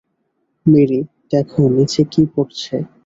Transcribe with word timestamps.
Mary, 0.65 0.99
দেখো 1.31 1.61
নিচে 1.75 2.01
কী 2.11 2.21
পড়ছে? 2.33 2.75